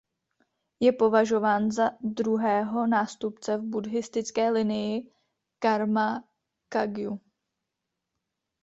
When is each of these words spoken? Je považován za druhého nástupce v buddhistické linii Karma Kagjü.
Je 0.79 0.91
považován 0.91 1.71
za 1.71 1.91
druhého 2.01 2.87
nástupce 2.87 3.57
v 3.57 3.61
buddhistické 3.61 4.49
linii 4.49 5.11
Karma 5.59 6.23
Kagjü. 6.69 7.19